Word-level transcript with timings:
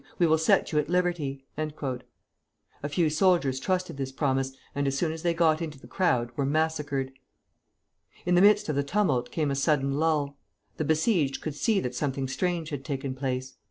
We 0.17 0.25
will 0.25 0.39
set 0.39 0.71
you 0.71 0.79
at 0.79 0.89
liberty!" 0.89 1.45
A 1.55 2.89
few 2.89 3.07
soldiers 3.11 3.59
trusted 3.59 3.97
this 3.97 4.11
promise, 4.11 4.51
and 4.73 4.87
as 4.87 4.97
soon 4.97 5.11
as 5.11 5.21
they 5.21 5.35
got 5.35 5.61
into 5.61 5.79
the 5.79 5.85
crowd 5.85 6.31
were 6.35 6.43
massacred. 6.43 7.11
In 8.25 8.33
the 8.33 8.41
midst 8.41 8.67
of 8.67 8.75
the 8.75 8.81
tumult 8.81 9.29
came 9.29 9.51
a 9.51 9.55
sudden 9.55 9.99
lull; 9.99 10.39
the 10.77 10.85
besieged 10.85 11.39
could 11.39 11.53
see 11.53 11.79
that 11.81 11.93
something 11.93 12.27
strange 12.27 12.69
had 12.71 12.83
taken 12.83 13.13
place. 13.13 13.53